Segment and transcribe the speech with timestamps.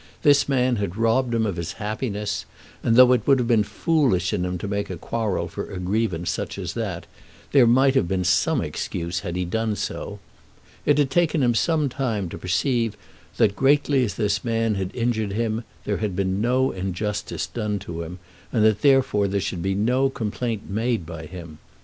[0.23, 2.45] This man had robbed him of his happiness;
[2.81, 5.77] and, though it would have been foolish in him to make a quarrel for a
[5.77, 7.05] grievance such as that,
[7.51, 10.17] there might have been some excuse had he done so.
[10.87, 12.97] It had taken him some time to perceive
[13.37, 18.01] that greatly as this man had injured him, there had been no injustice done to
[18.01, 18.17] him,
[18.51, 21.59] and that therefore there should be no complaint made by him.